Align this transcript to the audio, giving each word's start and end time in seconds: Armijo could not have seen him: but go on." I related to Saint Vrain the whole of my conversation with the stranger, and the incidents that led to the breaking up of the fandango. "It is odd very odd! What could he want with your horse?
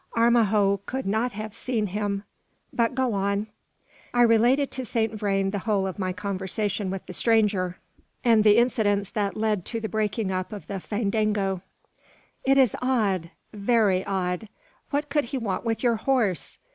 Armijo 0.15 0.77
could 0.87 1.05
not 1.05 1.33
have 1.33 1.53
seen 1.53 1.85
him: 1.85 2.23
but 2.73 2.95
go 2.95 3.13
on." 3.13 3.45
I 4.15 4.23
related 4.23 4.71
to 4.71 4.83
Saint 4.83 5.13
Vrain 5.13 5.51
the 5.51 5.59
whole 5.59 5.85
of 5.85 5.99
my 5.99 6.11
conversation 6.11 6.89
with 6.89 7.05
the 7.05 7.13
stranger, 7.13 7.77
and 8.23 8.43
the 8.43 8.57
incidents 8.57 9.11
that 9.11 9.37
led 9.37 9.63
to 9.65 9.79
the 9.79 9.87
breaking 9.87 10.31
up 10.31 10.51
of 10.51 10.65
the 10.65 10.79
fandango. 10.79 11.61
"It 12.43 12.57
is 12.57 12.75
odd 12.81 13.29
very 13.53 14.03
odd! 14.05 14.49
What 14.89 15.07
could 15.07 15.25
he 15.25 15.37
want 15.37 15.65
with 15.65 15.83
your 15.83 15.97
horse? 15.97 16.57